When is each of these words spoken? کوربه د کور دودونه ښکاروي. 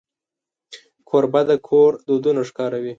کوربه 1.09 1.41
د 1.49 1.51
کور 1.67 1.91
دودونه 2.07 2.41
ښکاروي. 2.49 2.89